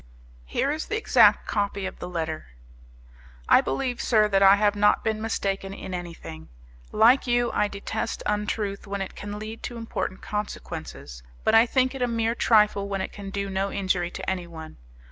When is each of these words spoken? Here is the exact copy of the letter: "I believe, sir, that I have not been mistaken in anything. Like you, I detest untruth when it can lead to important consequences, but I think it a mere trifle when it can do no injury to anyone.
Here 0.47 0.71
is 0.71 0.87
the 0.87 0.97
exact 0.97 1.45
copy 1.45 1.85
of 1.85 1.99
the 1.99 2.09
letter: 2.09 2.47
"I 3.47 3.61
believe, 3.61 4.01
sir, 4.01 4.27
that 4.29 4.41
I 4.41 4.55
have 4.55 4.75
not 4.75 5.03
been 5.03 5.21
mistaken 5.21 5.75
in 5.75 5.93
anything. 5.93 6.49
Like 6.91 7.27
you, 7.27 7.51
I 7.51 7.67
detest 7.67 8.23
untruth 8.25 8.87
when 8.87 9.03
it 9.03 9.13
can 9.15 9.37
lead 9.37 9.61
to 9.61 9.77
important 9.77 10.23
consequences, 10.23 11.21
but 11.43 11.53
I 11.53 11.67
think 11.67 11.93
it 11.93 12.01
a 12.01 12.07
mere 12.07 12.33
trifle 12.33 12.89
when 12.89 13.01
it 13.01 13.11
can 13.11 13.29
do 13.29 13.47
no 13.47 13.71
injury 13.71 14.09
to 14.09 14.27
anyone. 14.27 14.77